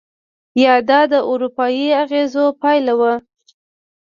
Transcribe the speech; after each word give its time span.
یا 0.63 0.75
دا 0.89 1.01
د 1.11 1.13
اروپایي 1.31 1.87
اغېزو 2.03 2.45
پایله 2.61 2.93
وه؟ 2.99 3.13